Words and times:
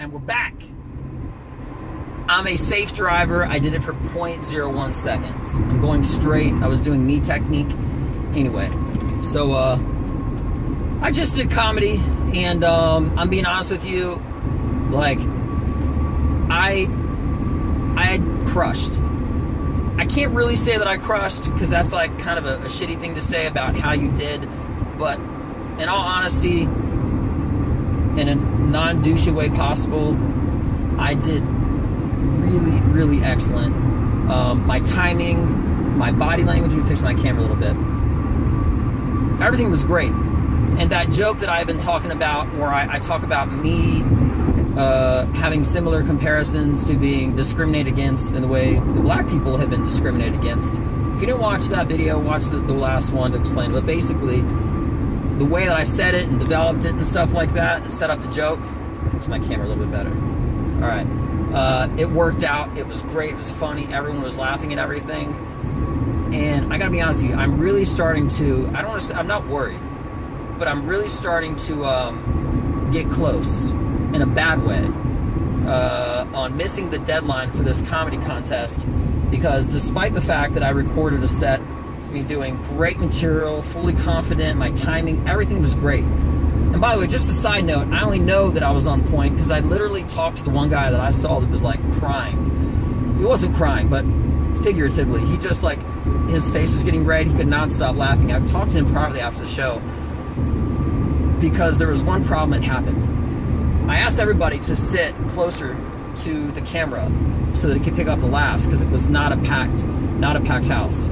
and 0.00 0.14
we're 0.14 0.18
back. 0.18 0.54
I'm 2.26 2.46
a 2.46 2.56
safe 2.56 2.94
driver. 2.94 3.44
I 3.44 3.58
did 3.58 3.74
it 3.74 3.82
for 3.82 3.92
0.01 3.92 4.94
seconds. 4.94 5.54
I'm 5.56 5.78
going 5.78 6.04
straight. 6.04 6.54
I 6.54 6.68
was 6.68 6.82
doing 6.82 7.06
knee 7.06 7.20
technique. 7.20 7.70
Anyway, 8.34 8.70
so 9.22 9.52
uh, 9.52 9.78
I 11.02 11.10
just 11.10 11.36
did 11.36 11.50
comedy, 11.50 12.00
and 12.32 12.64
um, 12.64 13.18
I'm 13.18 13.28
being 13.28 13.44
honest 13.44 13.70
with 13.70 13.84
you, 13.84 14.14
like 14.90 15.18
I 16.48 16.88
I 17.96 18.06
had 18.06 18.46
crushed. 18.46 18.98
I 19.98 20.06
can't 20.06 20.32
really 20.32 20.56
say 20.56 20.78
that 20.78 20.86
I 20.86 20.96
crushed 20.96 21.52
because 21.52 21.68
that's 21.68 21.92
like 21.92 22.18
kind 22.18 22.38
of 22.38 22.46
a, 22.46 22.56
a 22.64 22.68
shitty 22.68 22.98
thing 22.98 23.16
to 23.16 23.20
say 23.20 23.46
about 23.46 23.74
how 23.76 23.92
you 23.92 24.10
did, 24.12 24.48
but 24.98 25.18
in 25.78 25.90
all 25.90 26.06
honesty, 26.06 26.62
in 26.62 28.28
a 28.28 28.59
non 28.70 29.02
douchey 29.02 29.34
way 29.34 29.50
possible, 29.50 30.16
I 30.98 31.14
did 31.14 31.42
really, 31.42 32.80
really 32.92 33.24
excellent. 33.24 33.74
Um, 34.30 34.66
my 34.66 34.80
timing, 34.80 35.98
my 35.98 36.12
body 36.12 36.44
language, 36.44 36.72
let 36.72 36.82
me 36.82 36.88
fix 36.88 37.00
my 37.00 37.14
camera 37.14 37.40
a 37.40 37.46
little 37.46 37.56
bit. 37.56 37.76
Everything 39.42 39.70
was 39.70 39.82
great. 39.82 40.12
And 40.12 40.90
that 40.90 41.10
joke 41.10 41.40
that 41.40 41.48
I've 41.48 41.66
been 41.66 41.78
talking 41.78 42.10
about, 42.12 42.46
where 42.54 42.68
I, 42.68 42.96
I 42.96 42.98
talk 43.00 43.22
about 43.22 43.50
me 43.52 44.02
uh, 44.76 45.26
having 45.32 45.64
similar 45.64 46.04
comparisons 46.04 46.84
to 46.84 46.94
being 46.94 47.34
discriminated 47.34 47.92
against 47.92 48.34
in 48.34 48.42
the 48.42 48.48
way 48.48 48.74
the 48.74 49.00
black 49.00 49.28
people 49.28 49.56
have 49.56 49.70
been 49.70 49.84
discriminated 49.84 50.38
against. 50.38 50.74
If 50.74 51.20
you 51.20 51.26
didn't 51.26 51.40
watch 51.40 51.66
that 51.66 51.86
video, 51.86 52.18
watch 52.18 52.44
the, 52.44 52.58
the 52.58 52.72
last 52.72 53.12
one 53.12 53.32
to 53.32 53.40
explain. 53.40 53.72
But 53.72 53.84
basically, 53.84 54.44
the 55.40 55.46
way 55.46 55.64
that 55.64 55.74
I 55.74 55.84
said 55.84 56.14
it 56.14 56.28
and 56.28 56.38
developed 56.38 56.84
it 56.84 56.92
and 56.92 57.06
stuff 57.06 57.32
like 57.32 57.54
that 57.54 57.80
and 57.80 57.90
set 57.92 58.10
up 58.10 58.20
the 58.20 58.30
joke, 58.30 58.60
fix 59.10 59.26
my 59.26 59.38
camera 59.38 59.66
a 59.66 59.68
little 59.68 59.82
bit 59.82 59.90
better. 59.90 60.10
All 60.10 60.86
right. 60.86 61.06
Uh, 61.54 61.88
it 61.96 62.10
worked 62.10 62.44
out. 62.44 62.76
It 62.76 62.86
was 62.86 63.02
great. 63.04 63.30
It 63.30 63.36
was 63.36 63.50
funny. 63.50 63.86
Everyone 63.86 64.20
was 64.20 64.38
laughing 64.38 64.70
and 64.70 64.78
everything. 64.78 65.32
And 66.34 66.70
I 66.70 66.76
gotta 66.76 66.90
be 66.90 67.00
honest 67.00 67.22
with 67.22 67.30
you, 67.30 67.36
I'm 67.36 67.58
really 67.58 67.86
starting 67.86 68.28
to. 68.28 68.70
I 68.74 68.82
don't 68.82 68.90
want 68.90 69.00
to 69.00 69.06
say 69.06 69.14
I'm 69.14 69.26
not 69.26 69.46
worried, 69.48 69.80
but 70.58 70.68
I'm 70.68 70.86
really 70.86 71.08
starting 71.08 71.56
to 71.56 71.86
um, 71.86 72.90
get 72.92 73.10
close 73.10 73.68
in 73.68 74.20
a 74.20 74.26
bad 74.26 74.62
way 74.62 74.84
uh, 75.66 76.26
on 76.34 76.54
missing 76.58 76.90
the 76.90 76.98
deadline 76.98 77.50
for 77.52 77.62
this 77.62 77.80
comedy 77.80 78.18
contest 78.18 78.86
because 79.30 79.68
despite 79.68 80.12
the 80.12 80.20
fact 80.20 80.52
that 80.52 80.62
I 80.62 80.68
recorded 80.68 81.24
a 81.24 81.28
set 81.28 81.62
me 82.12 82.22
doing 82.22 82.56
great 82.62 82.98
material, 82.98 83.62
fully 83.62 83.92
confident, 83.92 84.58
my 84.58 84.70
timing, 84.72 85.28
everything 85.28 85.62
was 85.62 85.74
great. 85.74 86.04
And 86.04 86.80
by 86.80 86.94
the 86.94 87.00
way, 87.00 87.06
just 87.06 87.30
a 87.30 87.34
side 87.34 87.64
note, 87.64 87.88
I 87.88 88.02
only 88.02 88.18
know 88.18 88.50
that 88.50 88.62
I 88.62 88.70
was 88.70 88.86
on 88.86 89.06
point 89.08 89.34
because 89.34 89.50
I 89.50 89.60
literally 89.60 90.04
talked 90.04 90.38
to 90.38 90.44
the 90.44 90.50
one 90.50 90.70
guy 90.70 90.90
that 90.90 91.00
I 91.00 91.10
saw 91.10 91.40
that 91.40 91.50
was 91.50 91.64
like 91.64 91.80
crying. 91.94 93.16
He 93.18 93.24
wasn't 93.24 93.54
crying, 93.54 93.88
but 93.88 94.04
figuratively, 94.62 95.20
he 95.26 95.36
just 95.36 95.62
like 95.62 95.80
his 96.28 96.50
face 96.50 96.72
was 96.72 96.82
getting 96.82 97.04
red. 97.04 97.26
He 97.26 97.34
could 97.34 97.48
not 97.48 97.72
stop 97.72 97.96
laughing. 97.96 98.32
I 98.32 98.44
talked 98.46 98.70
to 98.70 98.78
him 98.78 98.90
privately 98.90 99.20
after 99.20 99.42
the 99.42 99.48
show 99.48 99.80
because 101.40 101.78
there 101.78 101.88
was 101.88 102.02
one 102.02 102.24
problem 102.24 102.50
that 102.50 102.62
happened. 102.62 103.90
I 103.90 103.98
asked 103.98 104.20
everybody 104.20 104.58
to 104.60 104.76
sit 104.76 105.14
closer 105.28 105.76
to 106.16 106.50
the 106.52 106.60
camera 106.62 107.10
so 107.52 107.68
that 107.68 107.76
it 107.76 107.82
could 107.82 107.96
pick 107.96 108.06
up 108.06 108.20
the 108.20 108.26
laughs 108.26 108.66
because 108.66 108.82
it 108.82 108.90
was 108.90 109.08
not 109.08 109.32
a 109.32 109.36
packed, 109.38 109.84
not 109.86 110.36
a 110.36 110.40
packed 110.40 110.68
house 110.68 111.08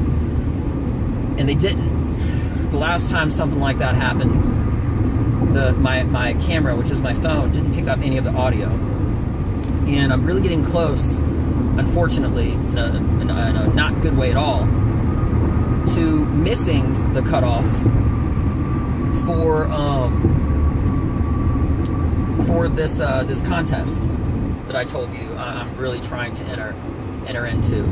and 1.39 1.49
they 1.49 1.55
didn't. 1.55 2.71
The 2.71 2.77
last 2.77 3.09
time 3.11 3.31
something 3.31 3.61
like 3.61 3.79
that 3.79 3.95
happened, 3.95 4.45
the 5.55 5.73
my 5.73 6.03
my 6.03 6.35
camera, 6.35 6.77
which 6.77 6.91
is 6.91 7.01
my 7.01 7.15
phone, 7.15 7.53
didn't 7.53 7.75
pick 7.75 7.87
up 7.87 8.01
any 8.01 8.19
of 8.19 8.25
the 8.25 8.33
audio, 8.33 8.69
and 9.87 10.13
I'm 10.13 10.27
really 10.27 10.43
getting 10.43 10.65
close, 10.65 11.17
unfortunately, 11.17 12.53
in 12.53 12.79
a, 12.79 12.97
in 13.21 13.31
a, 13.31 13.49
in 13.49 13.57
a 13.57 13.75
not 13.75 14.03
good 14.03 14.17
way 14.17 14.31
at 14.31 14.37
all, 14.37 14.61
to 15.95 16.27
missing 16.27 17.15
the 17.15 17.23
cutoff 17.23 17.65
for 19.25 19.67
um, 19.69 20.35
for 22.47 22.69
this 22.69 23.01
uh, 23.01 23.23
this 23.23 23.41
contest 23.43 24.03
that 24.67 24.77
I 24.77 24.85
told 24.85 25.13
you 25.13 25.35
I'm 25.37 25.75
really 25.79 26.01
trying 26.01 26.35
to 26.35 26.45
enter 26.45 26.75
enter 27.27 27.47
into 27.47 27.85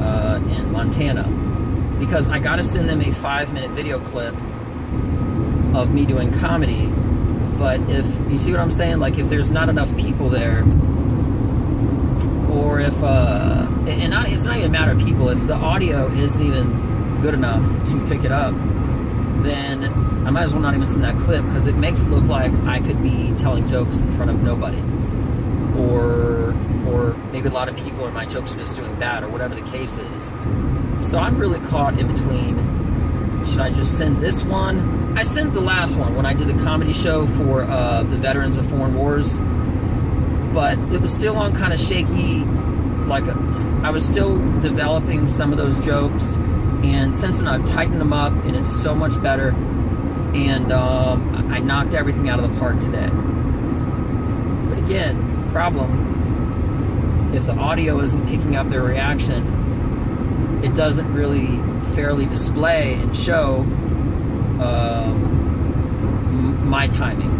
uh, 0.00 0.40
in 0.56 0.70
Montana 0.70 1.24
because 2.00 2.26
I 2.26 2.38
got 2.38 2.56
to 2.56 2.64
send 2.64 2.88
them 2.88 3.00
a 3.02 3.12
five 3.12 3.52
minute 3.52 3.70
video 3.72 4.00
clip 4.00 4.34
of 5.74 5.92
me 5.92 6.06
doing 6.06 6.36
comedy. 6.40 6.86
But 7.58 7.80
if 7.90 8.06
you 8.30 8.38
see 8.38 8.50
what 8.50 8.60
I'm 8.60 8.70
saying, 8.70 8.98
like 8.98 9.18
if 9.18 9.28
there's 9.28 9.50
not 9.50 9.68
enough 9.68 9.94
people 9.96 10.30
there, 10.30 10.64
or 12.50 12.80
if 12.80 12.96
uh, 13.02 13.68
and 13.86 14.10
not, 14.10 14.28
it's 14.28 14.46
not 14.46 14.56
even 14.56 14.70
a 14.70 14.72
matter 14.72 14.92
of 14.92 14.98
people. 14.98 15.28
If 15.28 15.46
the 15.46 15.54
audio 15.54 16.10
isn't 16.10 16.42
even 16.42 17.20
good 17.20 17.34
enough 17.34 17.62
to 17.90 18.08
pick 18.08 18.24
it 18.24 18.32
up, 18.32 18.54
then 19.42 19.84
I 20.26 20.30
might 20.30 20.44
as 20.44 20.52
well 20.52 20.62
not 20.62 20.74
even 20.74 20.88
send 20.88 21.04
that 21.04 21.18
clip 21.18 21.44
because 21.44 21.66
it 21.66 21.76
makes 21.76 22.00
it 22.00 22.08
look 22.08 22.24
like 22.24 22.52
I 22.64 22.80
could 22.80 23.02
be 23.02 23.32
telling 23.36 23.68
jokes 23.68 24.00
in 24.00 24.16
front 24.16 24.30
of 24.30 24.42
nobody, 24.42 24.80
or 25.78 26.54
or 26.92 27.14
maybe 27.32 27.48
a 27.48 27.52
lot 27.52 27.68
of 27.68 27.76
people 27.76 28.02
or 28.02 28.10
my 28.10 28.26
jokes 28.26 28.54
are 28.54 28.58
just 28.58 28.76
doing 28.76 28.94
bad 28.98 29.22
or 29.22 29.28
whatever 29.28 29.54
the 29.54 29.70
case 29.70 29.98
is. 29.98 30.32
So 31.00 31.18
I'm 31.18 31.38
really 31.38 31.60
caught 31.68 31.98
in 31.98 32.06
between. 32.06 32.56
Should 33.46 33.60
I 33.60 33.70
just 33.70 33.96
send 33.96 34.20
this 34.20 34.42
one? 34.44 35.16
I 35.16 35.22
sent 35.22 35.54
the 35.54 35.60
last 35.60 35.96
one 35.96 36.14
when 36.14 36.26
I 36.26 36.34
did 36.34 36.48
the 36.48 36.62
comedy 36.62 36.92
show 36.92 37.26
for 37.38 37.62
uh, 37.62 38.02
the 38.02 38.16
veterans 38.16 38.56
of 38.58 38.68
foreign 38.68 38.94
wars, 38.94 39.38
but 40.52 40.78
it 40.92 41.00
was 41.00 41.12
still 41.12 41.36
on 41.36 41.54
kind 41.54 41.72
of 41.72 41.80
shaky. 41.80 42.44
Like 43.06 43.26
a, 43.26 43.32
I 43.82 43.90
was 43.90 44.04
still 44.04 44.36
developing 44.60 45.28
some 45.28 45.52
of 45.52 45.58
those 45.58 45.80
jokes, 45.80 46.36
and 46.84 47.16
since 47.16 47.38
then 47.38 47.48
I've 47.48 47.66
tightened 47.66 48.00
them 48.00 48.12
up, 48.12 48.32
and 48.44 48.54
it's 48.54 48.70
so 48.70 48.94
much 48.94 49.20
better. 49.22 49.50
And 50.34 50.70
um, 50.70 51.50
I 51.50 51.58
knocked 51.58 51.94
everything 51.94 52.28
out 52.28 52.38
of 52.38 52.48
the 52.48 52.56
park 52.60 52.78
today. 52.78 53.08
But 54.68 54.78
again, 54.78 55.48
problem: 55.50 56.19
if 57.34 57.46
the 57.46 57.54
audio 57.54 58.00
isn't 58.00 58.26
picking 58.26 58.56
up 58.56 58.68
their 58.68 58.82
reaction, 58.82 60.60
it 60.62 60.74
doesn't 60.74 61.12
really 61.12 61.46
fairly 61.94 62.26
display 62.26 62.94
and 62.94 63.14
show 63.14 63.60
um, 64.60 65.08
my 66.68 66.86
timing 66.88 67.30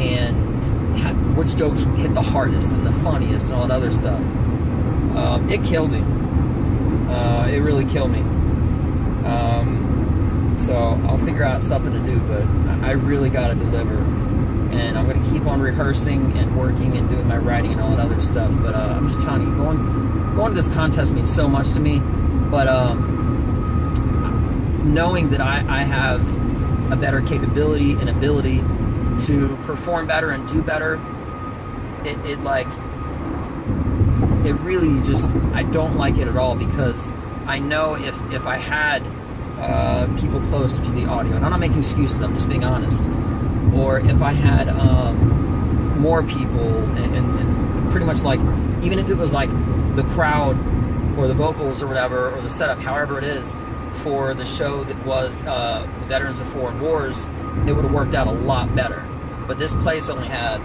and 0.00 1.36
which 1.36 1.56
jokes 1.56 1.82
hit 1.96 2.14
the 2.14 2.22
hardest 2.22 2.72
and 2.72 2.86
the 2.86 2.92
funniest 3.02 3.50
and 3.50 3.58
all 3.58 3.66
that 3.66 3.74
other 3.74 3.90
stuff. 3.90 4.20
Um, 5.16 5.48
it 5.48 5.62
killed 5.64 5.90
me. 5.90 6.02
Uh, 7.12 7.48
it 7.48 7.60
really 7.60 7.84
killed 7.84 8.10
me. 8.10 8.20
Um, 9.26 10.54
so 10.56 10.74
I'll 11.06 11.18
figure 11.18 11.44
out 11.44 11.64
something 11.64 11.92
to 11.92 12.00
do, 12.00 12.18
but 12.20 12.42
I 12.84 12.92
really 12.92 13.30
got 13.30 13.48
to 13.48 13.54
deliver. 13.54 13.96
And 14.72 14.98
I'm 14.98 15.06
going 15.06 15.22
to 15.22 15.30
keep 15.30 15.46
on 15.46 15.60
rehearsing 15.60 16.36
and 16.38 16.58
working 16.58 16.96
and 16.96 17.08
doing 17.08 17.28
my 17.28 17.36
writing 17.36 17.72
and 17.72 17.80
all 17.80 17.90
that 17.90 18.00
other 18.00 18.20
stuff. 18.20 18.50
But 18.62 18.74
uh, 18.74 18.94
I'm 18.96 19.08
just 19.08 19.20
telling 19.20 19.42
you, 19.42 19.54
going 19.56 19.78
going 20.34 20.50
to 20.50 20.54
this 20.54 20.70
contest 20.70 21.12
means 21.12 21.32
so 21.32 21.46
much 21.46 21.72
to 21.72 21.80
me 21.80 22.00
but 22.52 22.68
um, 22.68 23.00
knowing 24.92 25.30
that 25.30 25.40
I, 25.40 25.64
I 25.66 25.84
have 25.84 26.20
a 26.92 26.96
better 26.96 27.22
capability 27.22 27.92
and 27.92 28.10
ability 28.10 28.58
to 29.24 29.56
perform 29.62 30.06
better 30.06 30.32
and 30.32 30.46
do 30.46 30.60
better, 30.60 31.00
it, 32.04 32.18
it 32.26 32.40
like 32.42 32.66
it 34.44 34.52
really 34.60 35.00
just 35.08 35.30
I 35.54 35.62
don't 35.62 35.96
like 35.96 36.18
it 36.18 36.28
at 36.28 36.36
all 36.36 36.54
because 36.54 37.10
I 37.46 37.58
know 37.58 37.94
if 37.94 38.14
if 38.30 38.44
I 38.44 38.58
had 38.58 39.02
uh, 39.58 40.14
people 40.20 40.40
closer 40.48 40.84
to 40.84 40.90
the 40.90 41.06
audio, 41.06 41.36
and 41.36 41.46
I'm 41.46 41.52
not 41.52 41.60
making 41.60 41.78
excuses, 41.78 42.20
I'm 42.20 42.34
just 42.34 42.50
being 42.50 42.64
honest, 42.64 43.02
or 43.74 44.00
if 44.00 44.22
I 44.22 44.32
had 44.32 44.68
um, 44.68 45.98
more 45.98 46.22
people 46.22 46.60
and, 46.60 47.16
and, 47.16 47.38
and 47.38 47.90
pretty 47.90 48.06
much 48.06 48.22
like 48.22 48.40
even 48.82 48.98
if 48.98 49.08
it 49.08 49.14
was 49.14 49.32
like 49.32 49.50
the 49.96 50.02
crowd 50.10 50.56
or 51.18 51.28
the 51.28 51.34
vocals 51.34 51.82
or 51.82 51.86
whatever, 51.86 52.30
or 52.30 52.40
the 52.40 52.50
setup, 52.50 52.78
however 52.78 53.18
it 53.18 53.24
is, 53.24 53.54
for 54.02 54.34
the 54.34 54.46
show 54.46 54.82
that 54.84 55.06
was 55.06 55.42
uh, 55.42 55.86
Veterans 56.06 56.40
of 56.40 56.48
Foreign 56.48 56.80
Wars, 56.80 57.26
it 57.66 57.72
would 57.72 57.84
have 57.84 57.92
worked 57.92 58.14
out 58.14 58.26
a 58.26 58.32
lot 58.32 58.74
better. 58.74 59.04
But 59.46 59.58
this 59.58 59.74
place 59.74 60.08
only 60.08 60.26
had 60.26 60.58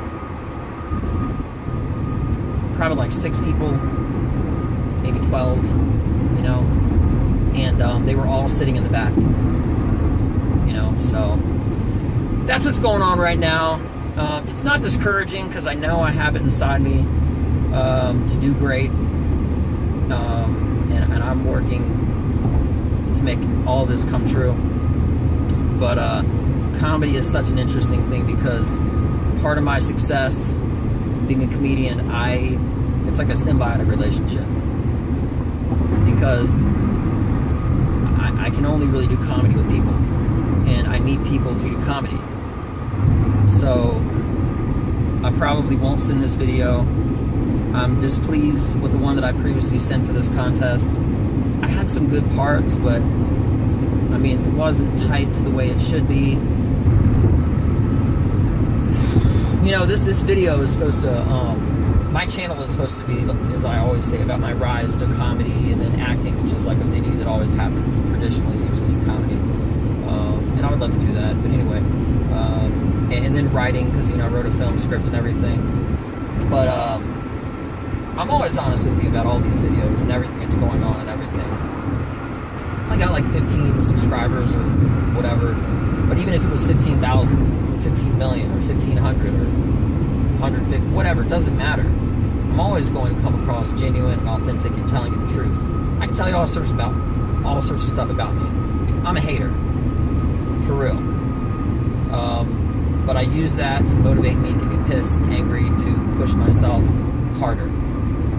probably 2.77 2.97
like 2.97 3.11
six 3.11 3.39
people, 3.39 3.71
maybe 5.01 5.19
12, 5.19 5.63
you 6.37 6.43
know, 6.43 6.59
and 7.55 7.81
um, 7.81 8.05
they 8.05 8.15
were 8.15 8.25
all 8.25 8.49
sitting 8.49 8.75
in 8.75 8.83
the 8.83 8.89
back, 8.89 9.15
you 9.15 10.73
know, 10.73 10.95
so 10.99 11.39
that's 12.47 12.65
what's 12.65 12.79
going 12.79 13.01
on 13.01 13.19
right 13.19 13.37
now. 13.37 13.73
Um, 14.15 14.47
it's 14.47 14.63
not 14.63 14.81
discouraging 14.81 15.47
because 15.47 15.67
I 15.67 15.73
know 15.73 15.99
I 15.99 16.11
have 16.11 16.35
it 16.35 16.41
inside 16.41 16.81
me 16.81 17.01
um, 17.73 18.25
to 18.27 18.37
do 18.37 18.53
great 18.53 18.89
um, 18.89 20.89
and, 20.91 21.13
and, 21.13 21.21
I'm 21.21 21.45
working 21.45 23.13
to 23.13 23.23
make 23.23 23.39
all 23.67 23.85
this 23.85 24.05
come 24.05 24.27
true. 24.27 24.53
But 25.77 25.99
uh, 25.99 26.23
comedy 26.79 27.17
is 27.17 27.29
such 27.29 27.49
an 27.49 27.59
interesting 27.59 28.09
thing 28.09 28.25
because 28.25 28.79
part 29.41 29.57
of 29.57 29.65
my 29.65 29.79
success 29.79 30.53
being 31.27 31.43
a 31.43 31.47
comedian, 31.47 32.09
I 32.09 32.57
it's 33.09 33.19
like 33.19 33.29
a 33.29 33.33
symbiotic 33.33 33.89
relationship 33.89 34.47
because 36.05 36.69
I, 38.19 38.47
I 38.47 38.49
can 38.49 38.65
only 38.65 38.87
really 38.87 39.07
do 39.07 39.17
comedy 39.17 39.55
with 39.55 39.69
people, 39.69 39.93
and 40.69 40.87
I 40.87 40.97
need 40.97 41.23
people 41.25 41.53
to 41.59 41.69
do 41.69 41.75
comedy. 41.83 42.19
So 43.47 43.91
I 45.23 45.31
probably 45.37 45.75
won't 45.75 46.01
send 46.01 46.21
this 46.21 46.35
video. 46.35 46.79
I'm 47.73 47.99
displeased 47.99 48.79
with 48.79 48.91
the 48.91 48.97
one 48.97 49.15
that 49.15 49.25
I 49.25 49.31
previously 49.33 49.79
sent 49.79 50.05
for 50.05 50.13
this 50.13 50.27
contest. 50.29 50.91
I 51.61 51.67
had 51.67 51.89
some 51.89 52.07
good 52.09 52.29
parts, 52.31 52.75
but 52.75 53.01
I 53.01 54.17
mean, 54.17 54.43
it 54.43 54.53
wasn't 54.53 54.97
tight 54.97 55.31
the 55.33 55.51
way 55.51 55.69
it 55.69 55.79
should 55.79 56.07
be. 56.07 56.37
You 59.65 59.71
know, 59.71 59.85
this 59.85 60.03
this 60.03 60.21
video 60.21 60.61
is 60.61 60.71
supposed 60.71 61.01
to. 61.01 61.21
Um, 61.23 62.11
my 62.11 62.25
channel 62.25 62.61
is 62.63 62.71
supposed 62.71 62.99
to 62.99 63.05
be, 63.05 63.19
as 63.53 63.65
I 63.65 63.79
always 63.79 64.05
say, 64.05 64.21
about 64.21 64.39
my 64.39 64.53
rise 64.53 64.95
to 64.97 65.05
comedy 65.15 65.71
and 65.71 65.81
then 65.81 65.99
acting, 65.99 66.41
which 66.41 66.53
is 66.53 66.65
like 66.65 66.77
a 66.77 66.83
venue 66.85 67.15
that 67.17 67.27
always 67.27 67.53
happens 67.53 67.99
traditionally, 68.09 68.57
usually 68.69 68.93
in 68.93 69.05
comedy. 69.05 69.35
Um, 70.09 70.53
and 70.55 70.65
I 70.65 70.69
would 70.71 70.79
love 70.79 70.93
to 70.93 70.99
do 70.99 71.13
that, 71.13 71.35
but 71.41 71.51
anyway. 71.51 71.79
Um, 72.33 72.96
and, 73.11 73.35
then 73.35 73.51
writing, 73.53 73.89
because 73.89 74.09
you 74.09 74.17
know 74.17 74.25
I 74.25 74.29
wrote 74.29 74.45
a 74.45 74.51
film 74.51 74.79
script 74.79 75.05
and 75.05 75.15
everything. 75.15 75.61
But 76.49 76.67
um, 76.67 77.03
I'm 78.17 78.29
always 78.29 78.57
honest 78.57 78.85
with 78.85 79.01
you 79.03 79.09
about 79.09 79.25
all 79.25 79.39
these 79.39 79.59
videos 79.59 80.01
and 80.01 80.11
everything 80.11 80.39
that's 80.39 80.55
going 80.55 80.83
on 80.83 81.01
and 81.01 81.09
everything. 81.09 81.39
I 82.89 82.97
got 82.97 83.11
like 83.11 83.25
15 83.31 83.83
subscribers 83.83 84.55
or 84.55 84.63
whatever. 85.13 85.53
But 86.07 86.17
even 86.17 86.33
if 86.33 86.43
it 86.43 86.49
was 86.49 86.65
15,000, 86.65 87.83
15 87.83 88.17
million, 88.17 88.49
or 88.51 88.59
1,500, 88.61 89.27
or 89.27 89.45
150, 90.39 90.87
whatever, 90.95 91.23
it 91.23 91.29
doesn't 91.29 91.57
matter. 91.57 91.83
I'm 91.83 92.59
always 92.59 92.89
going 92.89 93.15
to 93.15 93.21
come 93.21 93.39
across 93.43 93.73
genuine 93.73 94.19
and 94.19 94.29
authentic 94.29 94.71
and 94.71 94.87
telling 94.87 95.13
you 95.13 95.27
the 95.27 95.33
truth. 95.33 95.57
I 95.99 96.05
can 96.05 96.13
tell 96.13 96.29
you 96.29 96.35
all 96.35 96.47
sorts 96.47 96.71
about 96.71 96.95
all 97.45 97.61
sorts 97.61 97.83
of 97.83 97.89
stuff 97.89 98.09
about 98.09 98.33
me. 98.33 98.49
I'm 99.05 99.17
a 99.17 99.21
hater, 99.21 99.51
for 100.65 100.73
real. 100.73 100.97
Um, 102.13 102.66
but 103.07 103.15
I 103.15 103.21
use 103.21 103.55
that 103.55 103.89
to 103.89 103.95
motivate 103.95 104.35
me, 104.35 104.49
get 104.49 104.65
me 104.65 104.89
pissed 104.89 105.15
and 105.15 105.33
angry 105.33 105.63
to 105.63 106.15
push 106.19 106.33
myself 106.33 106.83
harder. 107.37 107.63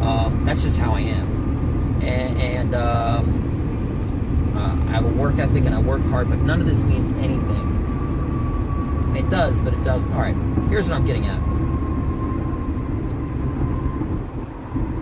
Um, 0.05 0.43
that's 0.45 0.63
just 0.63 0.79
how 0.79 0.93
I 0.93 1.01
am. 1.01 2.03
And, 2.03 2.39
and 2.39 2.75
um, 2.75 4.55
uh, 4.55 4.91
I 4.91 4.93
have 4.93 5.07
a 5.07 5.09
work 5.09 5.39
ethic 5.39 5.65
and 5.65 5.75
I 5.75 5.79
work 5.79 6.03
hard, 6.03 6.29
but 6.29 6.39
none 6.41 6.61
of 6.61 6.67
this 6.67 6.85
means 6.85 7.15
anything. 7.15 7.77
It 9.17 9.31
does, 9.31 9.59
but 9.59 9.73
it 9.73 9.83
doesn't. 9.83 10.13
All 10.13 10.21
right, 10.21 10.37
here's 10.69 10.91
what 10.91 10.97
I'm 10.97 11.07
getting 11.07 11.25
at. 11.25 11.41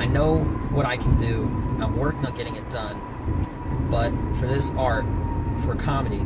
I 0.01 0.07
know 0.07 0.45
what 0.71 0.87
I 0.87 0.97
can 0.97 1.19
do. 1.19 1.43
I'm 1.83 1.97
working 1.99 2.25
on 2.25 2.37
getting 2.37 2.55
it 2.55 2.71
done. 2.71 3.03
But 3.91 4.13
for 4.39 4.47
this 4.47 4.71
art, 4.77 5.05
for 5.65 5.75
comedy, 5.75 6.25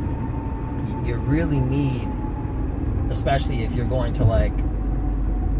you 1.07 1.15
really 1.15 1.59
need, 1.59 2.07
especially 3.11 3.63
if 3.63 3.73
you're 3.73 3.85
going 3.85 4.13
to 4.13 4.23
like 4.23 4.55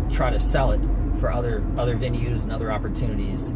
try 0.09 0.29
to 0.31 0.39
sell 0.39 0.71
it 0.71 0.81
for 1.19 1.31
other 1.31 1.63
other 1.77 1.95
venues 1.95 2.43
and 2.43 2.51
other 2.51 2.71
opportunities, 2.71 3.51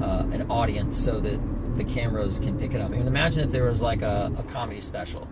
uh, 0.00 0.26
an 0.32 0.46
audience, 0.50 0.96
so 0.96 1.20
that 1.20 1.38
the 1.76 1.84
cameras 1.84 2.38
can 2.38 2.58
pick 2.58 2.72
it 2.72 2.80
up. 2.80 2.90
I 2.90 2.96
mean, 2.96 3.06
imagine 3.06 3.44
if 3.44 3.50
there 3.50 3.64
was 3.64 3.82
like 3.82 4.02
a, 4.02 4.32
a 4.38 4.42
comedy 4.44 4.80
special 4.80 5.28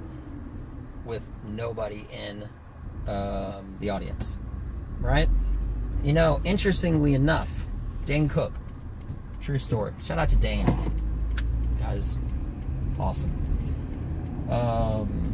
with 1.05 1.31
nobody 1.47 2.07
in 2.13 2.49
um, 3.09 3.77
the 3.79 3.91
audience, 3.91 4.37
right? 5.01 5.29
You 6.03 6.13
know, 6.13 6.41
interestingly 6.45 7.15
enough, 7.15 7.49
Dane 8.05 8.29
Cook, 8.29 8.53
true 9.41 9.59
story. 9.59 9.93
Shout 10.03 10.19
out 10.19 10.29
to 10.31 10.37
Dane, 10.37 10.67
guys, 11.79 12.19
awesome. 12.99 13.33
Um, 14.51 15.31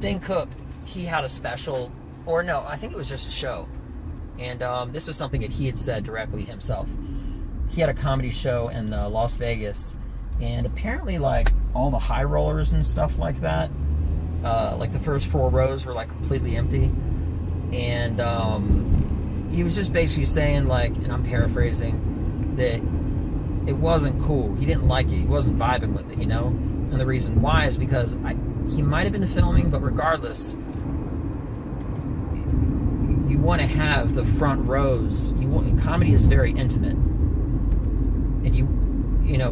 Dane 0.00 0.20
Cook, 0.20 0.48
he 0.84 1.04
had 1.04 1.24
a 1.24 1.28
special, 1.28 1.92
or 2.26 2.42
no, 2.42 2.64
I 2.66 2.76
think 2.76 2.92
it 2.92 2.96
was 2.96 3.08
just 3.08 3.28
a 3.28 3.30
show, 3.30 3.66
and 4.38 4.62
um, 4.62 4.92
this 4.92 5.06
was 5.06 5.16
something 5.16 5.40
that 5.40 5.50
he 5.50 5.66
had 5.66 5.78
said 5.78 6.04
directly 6.04 6.42
himself 6.42 6.88
he 7.74 7.80
had 7.80 7.90
a 7.90 7.94
comedy 7.94 8.30
show 8.30 8.68
in 8.68 8.92
uh, 8.92 9.08
Las 9.08 9.36
Vegas, 9.36 9.96
and 10.40 10.66
apparently, 10.66 11.18
like 11.18 11.52
all 11.74 11.90
the 11.90 11.98
high 11.98 12.22
rollers 12.22 12.72
and 12.72 12.84
stuff 12.84 13.18
like 13.18 13.40
that, 13.40 13.70
uh, 14.44 14.76
like 14.78 14.92
the 14.92 14.98
first 14.98 15.26
four 15.26 15.50
rows 15.50 15.84
were 15.84 15.92
like 15.92 16.08
completely 16.08 16.56
empty, 16.56 16.90
and 17.72 18.20
um, 18.20 19.48
he 19.50 19.64
was 19.64 19.74
just 19.74 19.92
basically 19.92 20.24
saying 20.24 20.66
like, 20.66 20.94
and 20.96 21.12
I'm 21.12 21.24
paraphrasing, 21.24 22.54
that 22.56 22.76
it 23.68 23.76
wasn't 23.76 24.20
cool. 24.22 24.54
He 24.54 24.66
didn't 24.66 24.86
like 24.86 25.06
it. 25.06 25.16
He 25.16 25.26
wasn't 25.26 25.58
vibing 25.58 25.96
with 25.96 26.10
it, 26.12 26.18
you 26.18 26.26
know. 26.26 26.46
And 26.46 27.00
the 27.00 27.06
reason 27.06 27.42
why 27.42 27.66
is 27.66 27.76
because 27.76 28.16
I, 28.24 28.36
he 28.70 28.82
might 28.82 29.02
have 29.02 29.12
been 29.12 29.26
filming, 29.26 29.68
but 29.68 29.80
regardless, 29.80 30.54
you 33.34 33.40
want 33.40 33.60
to 33.60 33.66
have 33.66 34.14
the 34.14 34.24
front 34.24 34.64
rows. 34.68 35.32
You 35.32 35.48
want 35.48 35.82
comedy 35.82 36.12
is 36.12 36.24
very 36.24 36.52
intimate 36.52 36.94
and 36.94 38.54
you, 38.54 38.68
you 39.24 39.38
know, 39.38 39.50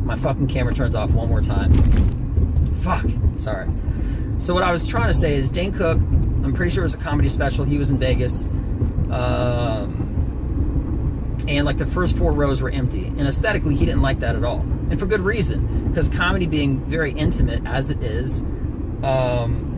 my 0.00 0.16
fucking 0.16 0.46
camera 0.46 0.72
turns 0.72 0.94
off 0.94 1.10
one 1.10 1.28
more 1.28 1.42
time. 1.42 1.74
Fuck. 2.76 3.04
Sorry. 3.36 3.68
So 4.38 4.54
what 4.54 4.62
I 4.62 4.72
was 4.72 4.88
trying 4.88 5.08
to 5.08 5.14
say 5.14 5.34
is 5.34 5.50
Dane 5.50 5.72
Cook, 5.72 5.98
I'm 5.98 6.54
pretty 6.54 6.70
sure 6.70 6.82
it 6.82 6.86
was 6.86 6.94
a 6.94 6.98
comedy 6.98 7.28
special. 7.28 7.66
He 7.66 7.78
was 7.78 7.90
in 7.90 7.98
Vegas. 7.98 8.46
Um, 9.10 10.00
and 11.46 11.66
like 11.66 11.76
the 11.76 11.86
first 11.86 12.16
four 12.16 12.32
rows 12.32 12.62
were 12.62 12.70
empty. 12.70 13.08
And 13.08 13.28
aesthetically, 13.28 13.76
he 13.76 13.84
didn't 13.84 14.00
like 14.00 14.20
that 14.20 14.36
at 14.36 14.44
all. 14.44 14.60
And 14.88 14.98
for 14.98 15.04
good 15.04 15.20
reason. 15.20 15.86
Because 15.86 16.08
comedy 16.08 16.46
being 16.46 16.80
very 16.86 17.12
intimate 17.12 17.60
as 17.66 17.90
it 17.90 18.02
is, 18.02 18.40
um, 19.02 19.73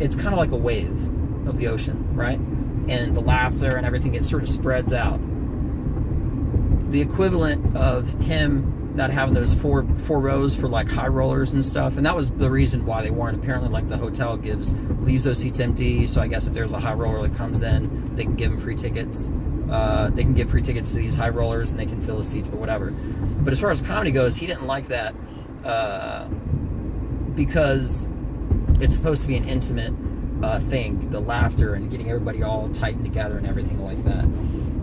it's 0.00 0.16
kind 0.16 0.28
of 0.28 0.38
like 0.38 0.50
a 0.50 0.56
wave 0.56 0.90
of 1.46 1.58
the 1.58 1.68
ocean, 1.68 2.14
right? 2.14 2.40
and 2.88 3.14
the 3.14 3.20
laughter 3.20 3.76
and 3.76 3.86
everything, 3.86 4.14
it 4.14 4.24
sort 4.24 4.42
of 4.42 4.48
spreads 4.48 4.92
out. 4.92 5.20
The 6.90 7.00
equivalent 7.00 7.76
of 7.76 8.12
him 8.22 8.94
not 8.94 9.10
having 9.10 9.32
those 9.32 9.54
four 9.54 9.86
four 10.04 10.20
rows 10.20 10.54
for 10.54 10.68
like 10.68 10.88
high 10.88 11.08
rollers 11.08 11.54
and 11.54 11.64
stuff, 11.64 11.96
and 11.96 12.04
that 12.04 12.14
was 12.14 12.30
the 12.30 12.50
reason 12.50 12.84
why 12.84 13.02
they 13.02 13.10
weren't. 13.10 13.38
Apparently, 13.38 13.70
like 13.70 13.88
the 13.88 13.96
hotel 13.96 14.36
gives 14.36 14.74
leaves 15.00 15.24
those 15.24 15.38
seats 15.38 15.60
empty, 15.60 16.06
so 16.06 16.20
I 16.20 16.26
guess 16.26 16.46
if 16.46 16.52
there's 16.52 16.72
a 16.72 16.80
high 16.80 16.92
roller 16.92 17.26
that 17.26 17.36
comes 17.36 17.62
in, 17.62 18.14
they 18.14 18.24
can 18.24 18.34
give 18.34 18.50
them 18.50 18.60
free 18.60 18.76
tickets. 18.76 19.30
Uh, 19.70 20.10
they 20.10 20.24
can 20.24 20.34
give 20.34 20.50
free 20.50 20.60
tickets 20.60 20.92
to 20.92 20.98
these 20.98 21.16
high 21.16 21.30
rollers, 21.30 21.70
and 21.70 21.80
they 21.80 21.86
can 21.86 22.02
fill 22.02 22.18
the 22.18 22.24
seats, 22.24 22.48
but 22.48 22.58
whatever. 22.58 22.90
But 23.40 23.54
as 23.54 23.60
far 23.60 23.70
as 23.70 23.80
comedy 23.80 24.10
goes, 24.10 24.36
he 24.36 24.46
didn't 24.46 24.66
like 24.66 24.88
that 24.88 25.14
uh, 25.64 26.26
because 27.34 28.08
it's 28.82 28.94
supposed 28.94 29.22
to 29.22 29.28
be 29.28 29.36
an 29.36 29.48
intimate 29.48 29.94
uh, 30.42 30.58
thing, 30.58 31.08
the 31.10 31.20
laughter 31.20 31.74
and 31.74 31.90
getting 31.90 32.08
everybody 32.08 32.42
all 32.42 32.68
tightened 32.70 33.04
together 33.04 33.38
and 33.38 33.46
everything 33.46 33.82
like 33.82 34.02
that. 34.04 34.24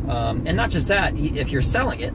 Um, 0.10 0.44
and 0.46 0.56
not 0.56 0.70
just 0.70 0.88
that, 0.88 1.18
if 1.18 1.50
you're 1.52 1.62
selling 1.62 2.00
it, 2.00 2.14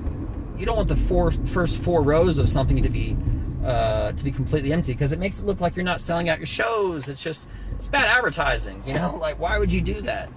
you 0.57 0.67
don't 0.67 0.77
want 0.77 0.89
the 0.89 0.97
four, 0.97 1.31
first 1.31 1.79
four 1.79 2.03
rows 2.03 2.39
of 2.39 2.49
something 2.49 2.83
to 2.83 2.91
be 2.91 3.17
uh, 3.65 4.13
to 4.13 4.25
be 4.25 4.31
completely 4.31 4.75
empty 4.75 4.93
because 4.93 5.13
it 5.13 5.19
makes 5.19 5.41
it 5.41 5.47
look 5.47 5.59
like 5.59 5.75
you're 5.75 5.85
not 5.85 6.01
selling 6.01 6.29
out 6.29 6.39
your 6.39 6.47
shows. 6.47 7.09
It's 7.09 7.23
just 7.23 7.47
it's 7.77 7.89
bad 7.89 8.05
advertising, 8.05 8.83
you 8.87 8.93
know. 8.95 9.17
Like 9.17 9.39
why 9.39 9.59
would 9.59 9.73
you 9.73 9.81
do 9.81 10.01
that? 10.03 10.29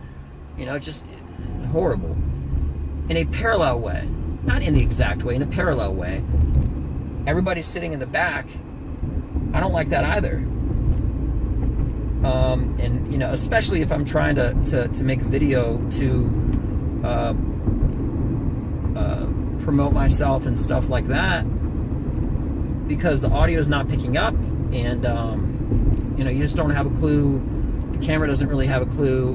You 0.57 0.65
know, 0.65 0.79
just 0.79 1.05
horrible. 1.71 2.15
In 3.09 3.17
a 3.17 3.25
parallel 3.25 3.79
way, 3.79 4.07
not 4.43 4.63
in 4.63 4.73
the 4.73 4.81
exact 4.81 5.23
way, 5.23 5.35
in 5.35 5.41
a 5.41 5.47
parallel 5.47 5.93
way. 5.93 6.23
Everybody's 7.25 7.67
sitting 7.67 7.91
in 7.91 7.99
the 7.99 8.07
back. 8.07 8.47
I 9.53 9.59
don't 9.59 9.73
like 9.73 9.89
that 9.89 10.05
either. 10.05 10.45
Um, 12.27 12.77
and 12.79 13.09
you 13.11 13.17
know, 13.17 13.31
especially 13.31 13.81
if 13.81 13.91
I'm 13.91 14.03
trying 14.03 14.35
to 14.35 14.53
to, 14.67 14.87
to 14.89 15.03
make 15.03 15.21
a 15.21 15.25
video 15.25 15.77
to 15.91 17.01
uh, 17.03 17.33
uh, 18.97 19.25
promote 19.59 19.93
myself 19.93 20.45
and 20.45 20.59
stuff 20.59 20.89
like 20.89 21.07
that, 21.07 21.43
because 22.87 23.21
the 23.21 23.29
audio 23.29 23.59
is 23.59 23.69
not 23.69 23.87
picking 23.87 24.17
up, 24.17 24.35
and 24.73 25.05
um, 25.05 26.15
you 26.17 26.23
know, 26.25 26.29
you 26.29 26.39
just 26.39 26.57
don't 26.57 26.71
have 26.71 26.85
a 26.85 26.95
clue. 26.99 27.41
The 27.93 28.05
camera 28.05 28.27
doesn't 28.27 28.49
really 28.49 28.67
have 28.67 28.81
a 28.81 28.87
clue 28.87 29.33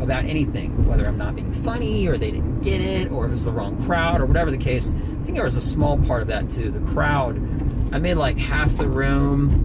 about 0.00 0.24
anything, 0.26 0.86
whether 0.86 1.08
I'm 1.08 1.16
not 1.16 1.34
being 1.34 1.52
funny 1.52 2.06
or 2.06 2.16
they 2.16 2.30
didn't 2.30 2.60
get 2.60 2.80
it 2.80 3.10
or 3.10 3.26
it 3.26 3.30
was 3.30 3.44
the 3.44 3.50
wrong 3.50 3.82
crowd 3.84 4.22
or 4.22 4.26
whatever 4.26 4.50
the 4.50 4.58
case. 4.58 4.94
I 4.94 5.24
think 5.24 5.36
there 5.36 5.44
was 5.44 5.56
a 5.56 5.60
small 5.60 5.98
part 5.98 6.22
of 6.22 6.28
that 6.28 6.48
too. 6.50 6.70
The 6.70 6.92
crowd, 6.92 7.36
I 7.92 7.98
made 7.98 8.14
like 8.14 8.38
half 8.38 8.76
the 8.76 8.88
room 8.88 9.64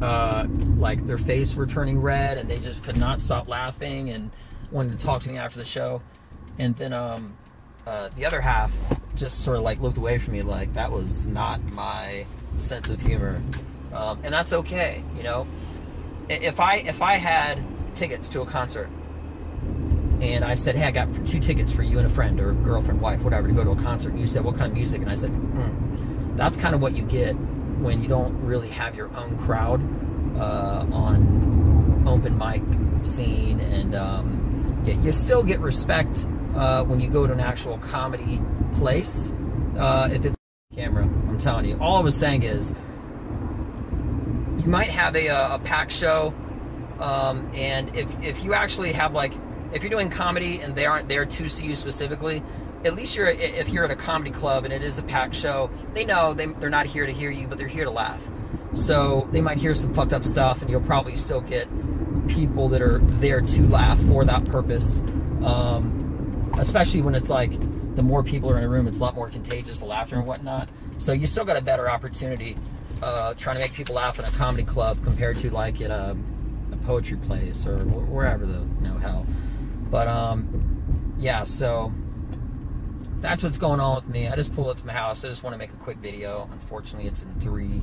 uh, 0.00 0.46
like 0.76 1.06
their 1.06 1.18
face 1.18 1.54
were 1.54 1.66
turning 1.66 2.00
red 2.00 2.38
and 2.38 2.48
they 2.48 2.56
just 2.56 2.84
could 2.84 2.98
not 2.98 3.20
stop 3.20 3.48
laughing 3.48 4.10
and 4.10 4.30
wanted 4.70 4.98
to 4.98 5.04
talk 5.04 5.22
to 5.22 5.28
me 5.28 5.36
after 5.36 5.58
the 5.58 5.64
show. 5.64 6.00
And 6.58 6.74
then 6.76 6.92
um, 6.92 7.36
uh, 7.86 8.08
the 8.16 8.24
other 8.24 8.40
half 8.40 8.72
just 9.14 9.42
sort 9.42 9.56
of 9.56 9.62
like 9.62 9.80
looked 9.80 9.98
away 9.98 10.18
from 10.18 10.32
me 10.32 10.42
like 10.42 10.72
that 10.74 10.90
was 10.90 11.26
not 11.26 11.62
my 11.72 12.24
sense 12.56 12.90
of 12.90 13.00
humor. 13.00 13.42
Um, 13.92 14.20
and 14.22 14.32
that's 14.32 14.52
okay, 14.52 15.02
you 15.16 15.22
know. 15.22 15.46
If 16.28 16.60
I 16.60 16.76
if 16.76 17.02
I 17.02 17.14
had 17.14 17.66
tickets 17.94 18.28
to 18.30 18.42
a 18.42 18.46
concert. 18.46 18.88
And 20.20 20.44
I 20.44 20.54
said, 20.54 20.76
hey, 20.76 20.84
I 20.84 20.90
got 20.90 21.08
two 21.26 21.40
tickets 21.40 21.72
for 21.72 21.82
you 21.82 21.98
and 21.98 22.06
a 22.06 22.10
friend 22.10 22.40
or 22.40 22.52
girlfriend, 22.52 23.00
wife, 23.00 23.22
whatever, 23.22 23.48
to 23.48 23.54
go 23.54 23.64
to 23.64 23.70
a 23.70 23.76
concert. 23.76 24.10
And 24.10 24.20
you 24.20 24.26
said, 24.26 24.44
what 24.44 24.56
kind 24.56 24.70
of 24.70 24.76
music? 24.76 25.00
And 25.00 25.10
I 25.10 25.14
said, 25.14 25.30
mm. 25.30 26.36
that's 26.36 26.58
kind 26.58 26.74
of 26.74 26.82
what 26.82 26.94
you 26.94 27.04
get 27.04 27.34
when 27.80 28.02
you 28.02 28.08
don't 28.08 28.38
really 28.44 28.68
have 28.68 28.94
your 28.94 29.14
own 29.16 29.36
crowd 29.38 29.80
uh, 30.36 30.86
on 30.92 32.04
open 32.06 32.36
mic 32.38 32.62
scene. 33.04 33.60
And 33.60 33.94
um, 33.94 34.82
you, 34.84 34.94
you 35.00 35.12
still 35.12 35.42
get 35.42 35.60
respect 35.60 36.26
uh, 36.54 36.84
when 36.84 37.00
you 37.00 37.08
go 37.08 37.26
to 37.26 37.32
an 37.32 37.40
actual 37.40 37.78
comedy 37.78 38.40
place. 38.74 39.32
Uh, 39.76 40.08
if 40.12 40.24
it's 40.24 40.36
camera, 40.74 41.04
I'm 41.04 41.38
telling 41.38 41.64
you. 41.64 41.78
All 41.80 41.96
I 41.96 42.00
was 42.00 42.16
saying 42.16 42.42
is, 42.42 42.74
you 44.58 44.66
might 44.66 44.90
have 44.90 45.16
a, 45.16 45.28
a 45.28 45.60
pack 45.64 45.90
show, 45.90 46.34
um, 46.98 47.50
and 47.54 47.94
if 47.96 48.08
if 48.22 48.44
you 48.44 48.52
actually 48.52 48.92
have 48.92 49.14
like, 49.14 49.32
if 49.72 49.82
you're 49.82 49.90
doing 49.90 50.10
comedy 50.10 50.60
and 50.60 50.74
they 50.74 50.84
aren't 50.84 51.08
there 51.08 51.24
to 51.24 51.48
see 51.48 51.66
you 51.66 51.76
specifically, 51.76 52.42
at 52.84 52.94
least 52.94 53.16
you're 53.16 53.28
if 53.28 53.68
you're 53.68 53.84
at 53.84 53.90
a 53.90 53.96
comedy 53.96 54.30
club 54.30 54.64
and 54.64 54.72
it 54.72 54.82
is 54.82 54.98
a 54.98 55.02
packed 55.02 55.34
show, 55.34 55.70
they 55.94 56.04
know 56.04 56.34
they 56.34 56.46
they're 56.46 56.70
not 56.70 56.86
here 56.86 57.06
to 57.06 57.12
hear 57.12 57.30
you, 57.30 57.46
but 57.46 57.58
they're 57.58 57.68
here 57.68 57.84
to 57.84 57.90
laugh. 57.90 58.22
So 58.74 59.28
they 59.32 59.40
might 59.40 59.58
hear 59.58 59.74
some 59.74 59.92
fucked 59.94 60.12
up 60.12 60.24
stuff, 60.24 60.62
and 60.62 60.70
you'll 60.70 60.80
probably 60.80 61.16
still 61.16 61.40
get 61.40 61.68
people 62.28 62.68
that 62.68 62.80
are 62.80 62.98
there 62.98 63.40
to 63.40 63.68
laugh 63.68 63.98
for 64.08 64.24
that 64.24 64.44
purpose. 64.46 65.00
Um, 65.44 66.52
especially 66.58 67.02
when 67.02 67.14
it's 67.14 67.30
like 67.30 67.52
the 67.96 68.02
more 68.02 68.22
people 68.22 68.50
are 68.50 68.58
in 68.58 68.64
a 68.64 68.68
room, 68.68 68.86
it's 68.86 69.00
a 69.00 69.02
lot 69.02 69.14
more 69.14 69.28
contagious, 69.28 69.80
the 69.80 69.86
laughter 69.86 70.16
and 70.16 70.26
whatnot. 70.26 70.68
So 70.98 71.12
you 71.12 71.26
still 71.26 71.44
got 71.44 71.56
a 71.56 71.62
better 71.62 71.90
opportunity 71.90 72.56
uh, 73.02 73.34
trying 73.34 73.56
to 73.56 73.60
make 73.60 73.72
people 73.72 73.94
laugh 73.94 74.18
in 74.18 74.24
a 74.24 74.30
comedy 74.30 74.64
club 74.64 75.02
compared 75.02 75.38
to 75.38 75.50
like 75.50 75.80
at 75.80 75.90
a, 75.90 76.16
a 76.72 76.76
poetry 76.86 77.16
place 77.18 77.66
or 77.66 77.76
wherever 77.86 78.46
the 78.46 78.58
you 78.58 78.88
know 78.88 78.98
hell. 78.98 79.26
But 79.90 80.06
um, 80.06 81.14
yeah, 81.18 81.42
so 81.42 81.92
that's 83.20 83.42
what's 83.42 83.58
going 83.58 83.80
on 83.80 83.96
with 83.96 84.08
me. 84.08 84.28
I 84.28 84.36
just 84.36 84.54
pulled 84.54 84.68
up 84.68 84.76
to 84.78 84.86
my 84.86 84.92
house. 84.92 85.24
I 85.24 85.28
just 85.28 85.42
want 85.42 85.54
to 85.54 85.58
make 85.58 85.72
a 85.72 85.76
quick 85.76 85.98
video. 85.98 86.48
Unfortunately, 86.52 87.08
it's 87.08 87.22
in 87.22 87.40
three. 87.40 87.82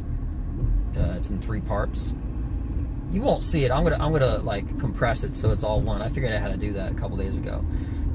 Uh, 0.98 1.14
it's 1.16 1.30
in 1.30 1.40
three 1.42 1.62
parts. 1.62 2.14
You 3.12 3.22
won't 3.22 3.44
see 3.44 3.64
it. 3.64 3.72
I'm 3.72 3.84
gonna 3.84 4.04
I'm 4.04 4.12
gonna 4.12 4.40
like 4.40 4.80
compress 4.80 5.24
it 5.24 5.38
so 5.38 5.52
it's 5.52 5.64
all 5.64 5.80
one. 5.82 6.02
I 6.02 6.10
figured 6.10 6.34
out 6.34 6.42
how 6.42 6.50
to 6.50 6.58
do 6.58 6.74
that 6.74 6.92
a 6.92 6.96
couple 6.96 7.18
days 7.18 7.38
ago. 7.38 7.64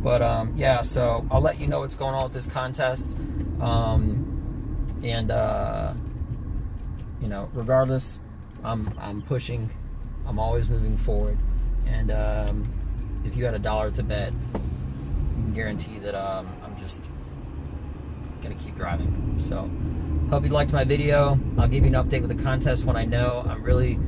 But 0.02 0.20
um, 0.20 0.52
yeah, 0.56 0.80
so 0.80 1.26
I'll 1.30 1.40
let 1.40 1.60
you 1.60 1.68
know 1.68 1.80
what's 1.80 1.94
going 1.96 2.14
on 2.14 2.24
with 2.24 2.32
this 2.32 2.48
contest. 2.48 3.16
Um, 3.60 5.00
and 5.04 5.30
uh, 5.30 5.94
you 7.20 7.28
know, 7.28 7.48
regardless, 7.54 8.20
I'm 8.64 8.92
I'm 8.98 9.22
pushing. 9.22 9.70
I'm 10.26 10.38
always 10.38 10.68
moving 10.68 10.96
forward. 10.98 11.38
And 11.86 12.10
um, 12.10 13.22
if 13.24 13.36
you 13.36 13.44
had 13.44 13.54
a 13.54 13.58
dollar 13.58 13.90
to 13.92 14.02
bet, 14.02 14.32
you 14.32 15.42
can 15.42 15.52
guarantee 15.52 15.98
that 16.00 16.14
um, 16.14 16.48
I'm 16.72 16.78
just 16.78 17.04
gonna 18.42 18.54
keep 18.56 18.76
driving. 18.76 19.34
So 19.38 19.70
hope 20.30 20.44
you 20.44 20.50
liked 20.50 20.72
my 20.72 20.84
video. 20.84 21.38
I'll 21.58 21.68
give 21.68 21.84
you 21.84 21.94
an 21.96 22.04
update 22.04 22.22
with 22.22 22.36
the 22.36 22.42
contest 22.42 22.84
when 22.84 22.96
I 22.96 23.04
know. 23.04 23.44
I'm 23.46 23.62
really 23.62 23.98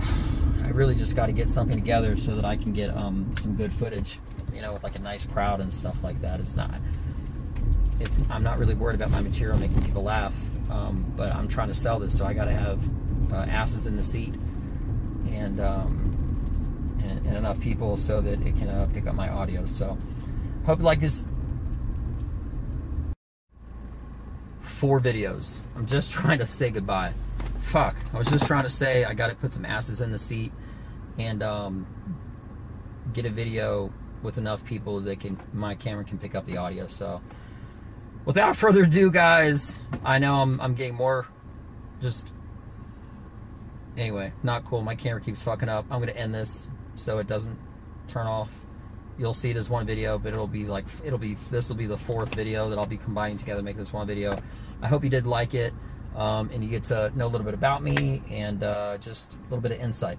I 0.64 0.68
really 0.68 0.94
just 0.94 1.14
got 1.14 1.26
to 1.26 1.32
get 1.32 1.50
something 1.50 1.76
together 1.76 2.16
so 2.16 2.34
that 2.34 2.44
I 2.44 2.56
can 2.56 2.72
get 2.72 2.96
um, 2.96 3.30
some 3.36 3.54
good 3.56 3.72
footage 3.72 4.18
you 4.54 4.60
know, 4.60 4.72
with 4.72 4.82
like 4.82 4.96
a 4.96 5.00
nice 5.00 5.26
crowd 5.26 5.60
and 5.60 5.72
stuff 5.72 6.02
like 6.02 6.20
that. 6.20 6.40
It's 6.40 6.56
not. 6.56 6.70
It's. 8.00 8.22
I'm 8.30 8.42
not 8.42 8.58
really 8.58 8.74
worried 8.74 8.94
about 8.94 9.10
my 9.10 9.20
material 9.20 9.58
making 9.58 9.82
people 9.82 10.02
laugh, 10.02 10.34
um, 10.70 11.12
but 11.16 11.34
I'm 11.34 11.48
trying 11.48 11.68
to 11.68 11.74
sell 11.74 11.98
this, 11.98 12.16
so 12.16 12.26
I 12.26 12.32
got 12.32 12.44
to 12.46 12.54
have 12.54 12.80
uh, 13.32 13.36
asses 13.36 13.86
in 13.86 13.96
the 13.96 14.02
seat 14.02 14.34
and, 15.30 15.60
um, 15.60 17.00
and, 17.02 17.26
and 17.26 17.36
enough 17.36 17.60
people 17.60 17.96
so 17.96 18.20
that 18.20 18.40
it 18.46 18.56
can 18.56 18.68
uh, 18.68 18.88
pick 18.92 19.06
up 19.06 19.14
my 19.14 19.28
audio. 19.28 19.64
So, 19.64 19.96
hope 20.64 20.80
like 20.80 21.00
this. 21.00 21.26
Four 24.60 25.00
videos. 25.00 25.60
I'm 25.76 25.86
just 25.86 26.12
trying 26.12 26.38
to 26.38 26.46
say 26.46 26.70
goodbye. 26.70 27.12
Fuck. 27.62 27.96
I 28.12 28.18
was 28.18 28.28
just 28.28 28.46
trying 28.46 28.64
to 28.64 28.70
say 28.70 29.04
I 29.04 29.14
got 29.14 29.28
to 29.28 29.36
put 29.36 29.52
some 29.52 29.64
asses 29.64 30.00
in 30.00 30.10
the 30.10 30.18
seat 30.18 30.52
and 31.18 31.42
um, 31.42 31.86
get 33.12 33.26
a 33.26 33.30
video 33.30 33.92
with 34.22 34.38
enough 34.38 34.64
people 34.64 35.00
that 35.00 35.20
can 35.20 35.36
my 35.52 35.74
camera 35.74 36.04
can 36.04 36.18
pick 36.18 36.34
up 36.34 36.44
the 36.44 36.56
audio. 36.56 36.86
So 36.86 37.20
without 38.24 38.56
further 38.56 38.84
ado, 38.84 39.10
guys, 39.10 39.80
I 40.04 40.18
know 40.18 40.40
I'm 40.40 40.60
I'm 40.60 40.74
getting 40.74 40.94
more 40.94 41.26
just 42.00 42.32
anyway, 43.96 44.32
not 44.42 44.64
cool. 44.64 44.82
My 44.82 44.94
camera 44.94 45.20
keeps 45.20 45.42
fucking 45.42 45.68
up. 45.68 45.86
I'm 45.90 46.00
gonna 46.00 46.12
end 46.12 46.34
this 46.34 46.70
so 46.94 47.18
it 47.18 47.26
doesn't 47.26 47.58
turn 48.08 48.26
off. 48.26 48.50
You'll 49.18 49.34
see 49.34 49.50
it 49.50 49.56
as 49.56 49.68
one 49.68 49.86
video, 49.86 50.18
but 50.18 50.32
it'll 50.32 50.46
be 50.46 50.64
like 50.64 50.84
it'll 51.04 51.18
be 51.18 51.36
this 51.50 51.68
will 51.68 51.76
be 51.76 51.86
the 51.86 51.96
fourth 51.96 52.34
video 52.34 52.68
that 52.70 52.78
I'll 52.78 52.86
be 52.86 52.96
combining 52.96 53.36
together, 53.36 53.62
make 53.62 53.76
this 53.76 53.92
one 53.92 54.06
video. 54.06 54.36
I 54.80 54.88
hope 54.88 55.04
you 55.04 55.10
did 55.10 55.26
like 55.26 55.54
it, 55.54 55.72
um, 56.16 56.50
and 56.52 56.62
you 56.64 56.70
get 56.70 56.84
to 56.84 57.12
know 57.16 57.26
a 57.26 57.28
little 57.28 57.44
bit 57.44 57.54
about 57.54 57.82
me 57.82 58.22
and 58.30 58.62
uh, 58.62 58.98
just 58.98 59.34
a 59.34 59.42
little 59.44 59.60
bit 59.60 59.72
of 59.72 59.80
insight. 59.80 60.18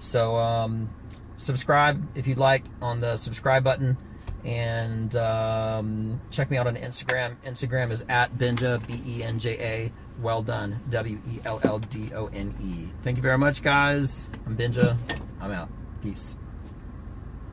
So 0.00 0.36
um, 0.36 0.90
subscribe 1.36 2.04
if 2.16 2.26
you'd 2.26 2.38
like 2.38 2.64
on 2.80 3.00
the 3.00 3.16
subscribe 3.16 3.64
button 3.64 3.96
and 4.44 5.14
um, 5.16 6.20
check 6.30 6.50
me 6.50 6.56
out 6.56 6.66
on 6.66 6.76
Instagram. 6.76 7.36
Instagram 7.44 7.90
is 7.90 8.04
at 8.08 8.36
Benja, 8.36 8.84
B 8.86 9.00
E 9.06 9.22
N 9.22 9.38
J 9.38 9.58
A, 9.58 9.92
Welldone, 10.20 10.78
W 10.90 11.18
E 11.28 11.38
L 11.44 11.60
L 11.62 11.78
D 11.78 12.10
O 12.14 12.26
N 12.26 12.54
E. 12.60 12.88
Thank 13.02 13.16
you 13.16 13.22
very 13.22 13.38
much, 13.38 13.62
guys. 13.62 14.30
I'm 14.46 14.56
Benja. 14.56 14.96
I'm 15.40 15.52
out. 15.52 15.68
Peace. 16.02 16.36